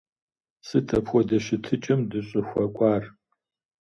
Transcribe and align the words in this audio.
Сыт 0.67 0.87
апхуэдэ 0.97 1.37
щытыкӀэм 1.45 1.99
дыщӀыхуэкӀуар? 2.09 3.03